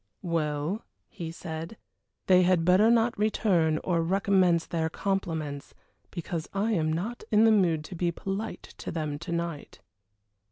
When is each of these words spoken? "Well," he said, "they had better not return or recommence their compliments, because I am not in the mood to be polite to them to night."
"Well," 0.23 0.83
he 1.09 1.29
said, 1.29 1.77
"they 2.25 2.41
had 2.41 2.65
better 2.65 2.89
not 2.89 3.15
return 3.19 3.77
or 3.83 4.01
recommence 4.01 4.65
their 4.65 4.89
compliments, 4.89 5.75
because 6.09 6.49
I 6.55 6.71
am 6.71 6.91
not 6.91 7.23
in 7.29 7.43
the 7.43 7.51
mood 7.51 7.83
to 7.83 7.93
be 7.95 8.11
polite 8.11 8.63
to 8.79 8.89
them 8.91 9.19
to 9.19 9.31
night." 9.31 9.79